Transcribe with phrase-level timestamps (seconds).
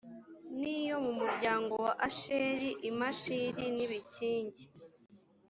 [0.59, 4.63] n iyo mu muryango wa asheri i mashali n ibikingi